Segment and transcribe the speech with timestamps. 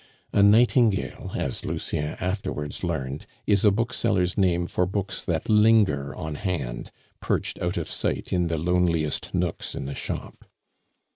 [0.33, 6.33] (A "nightingale," as Lucien afterwards learned, is a bookseller's name for books that linger on
[6.33, 6.89] hand,
[7.19, 10.45] perched out of sight in the loneliest nooks in the shop.)